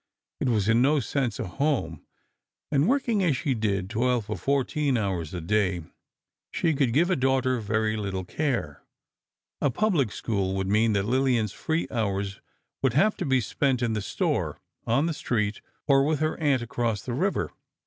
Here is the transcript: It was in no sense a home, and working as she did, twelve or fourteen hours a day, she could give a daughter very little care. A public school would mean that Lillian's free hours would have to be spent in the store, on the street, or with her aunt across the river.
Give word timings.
It 0.39 0.49
was 0.49 0.67
in 0.67 0.81
no 0.81 0.99
sense 0.99 1.39
a 1.39 1.45
home, 1.47 2.03
and 2.71 2.87
working 2.87 3.23
as 3.23 3.37
she 3.37 3.53
did, 3.53 3.87
twelve 3.87 4.31
or 4.31 4.35
fourteen 4.35 4.97
hours 4.97 5.31
a 5.31 5.39
day, 5.41 5.83
she 6.49 6.73
could 6.73 6.91
give 6.91 7.11
a 7.11 7.15
daughter 7.15 7.59
very 7.59 7.95
little 7.95 8.23
care. 8.25 8.81
A 9.61 9.69
public 9.69 10.11
school 10.11 10.55
would 10.55 10.65
mean 10.65 10.93
that 10.93 11.05
Lillian's 11.05 11.53
free 11.53 11.87
hours 11.91 12.41
would 12.81 12.93
have 12.93 13.15
to 13.17 13.27
be 13.27 13.41
spent 13.41 13.83
in 13.83 13.93
the 13.93 14.01
store, 14.01 14.57
on 14.87 15.05
the 15.05 15.13
street, 15.13 15.61
or 15.87 16.03
with 16.03 16.19
her 16.19 16.35
aunt 16.39 16.63
across 16.63 17.03
the 17.03 17.13
river. 17.13 17.51